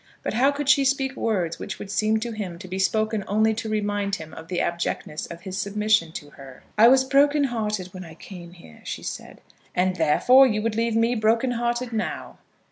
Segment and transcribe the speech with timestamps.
[0.23, 3.53] But how could she speak words which would seem to him to be spoken only
[3.53, 6.63] to remind him of the abjectness of his submission to her?
[6.75, 9.41] "I was broken hearted when I came here," she said.
[9.75, 12.39] "And therefore you would leave me broken hearted now."